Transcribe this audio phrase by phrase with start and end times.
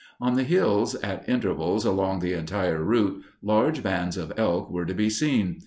[0.19, 4.95] On the hills at intervals along the entire route large bands of elk were to
[4.95, 5.59] be seen.